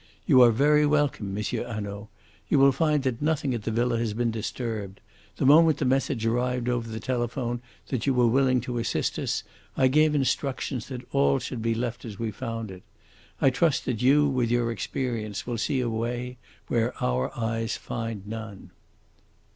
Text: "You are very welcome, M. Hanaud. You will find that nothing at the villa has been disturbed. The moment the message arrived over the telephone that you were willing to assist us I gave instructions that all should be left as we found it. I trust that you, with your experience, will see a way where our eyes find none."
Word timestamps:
"You 0.25 0.41
are 0.41 0.49
very 0.49 0.83
welcome, 0.83 1.37
M. 1.37 1.43
Hanaud. 1.43 2.09
You 2.49 2.57
will 2.57 2.71
find 2.71 3.03
that 3.03 3.21
nothing 3.21 3.53
at 3.53 3.65
the 3.65 3.69
villa 3.69 3.99
has 3.99 4.15
been 4.15 4.31
disturbed. 4.31 4.99
The 5.37 5.45
moment 5.45 5.77
the 5.77 5.85
message 5.85 6.25
arrived 6.25 6.67
over 6.67 6.89
the 6.89 6.99
telephone 6.99 7.61
that 7.89 8.07
you 8.07 8.13
were 8.15 8.25
willing 8.25 8.61
to 8.61 8.79
assist 8.79 9.19
us 9.19 9.43
I 9.77 9.89
gave 9.89 10.15
instructions 10.15 10.87
that 10.87 11.07
all 11.13 11.37
should 11.37 11.61
be 11.61 11.75
left 11.75 12.03
as 12.03 12.17
we 12.17 12.31
found 12.31 12.71
it. 12.71 12.81
I 13.39 13.51
trust 13.51 13.85
that 13.85 14.01
you, 14.01 14.27
with 14.27 14.49
your 14.49 14.71
experience, 14.71 15.45
will 15.45 15.59
see 15.59 15.81
a 15.81 15.87
way 15.87 16.37
where 16.65 16.95
our 17.03 17.31
eyes 17.37 17.77
find 17.77 18.25
none." 18.25 18.71